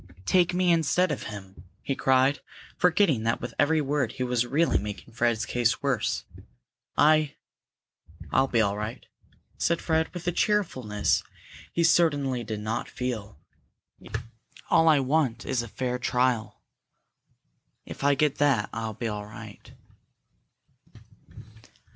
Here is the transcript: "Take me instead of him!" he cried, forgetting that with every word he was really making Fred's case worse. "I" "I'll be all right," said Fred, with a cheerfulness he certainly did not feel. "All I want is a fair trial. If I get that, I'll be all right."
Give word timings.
"Take 0.25 0.51
me 0.51 0.71
instead 0.71 1.11
of 1.11 1.25
him!" 1.29 1.63
he 1.83 1.95
cried, 1.95 2.39
forgetting 2.75 3.21
that 3.21 3.39
with 3.39 3.53
every 3.59 3.81
word 3.81 4.13
he 4.13 4.23
was 4.23 4.47
really 4.47 4.79
making 4.79 5.13
Fred's 5.13 5.45
case 5.45 5.83
worse. 5.83 6.25
"I" 6.97 7.35
"I'll 8.33 8.47
be 8.47 8.61
all 8.61 8.75
right," 8.75 9.05
said 9.59 9.79
Fred, 9.79 10.11
with 10.11 10.25
a 10.27 10.31
cheerfulness 10.31 11.21
he 11.71 11.83
certainly 11.83 12.43
did 12.43 12.61
not 12.61 12.89
feel. 12.89 13.37
"All 14.71 14.89
I 14.89 14.99
want 14.99 15.45
is 15.45 15.61
a 15.61 15.67
fair 15.67 15.99
trial. 15.99 16.63
If 17.85 18.03
I 18.03 18.15
get 18.15 18.39
that, 18.39 18.71
I'll 18.73 18.95
be 18.95 19.07
all 19.07 19.27
right." 19.27 19.71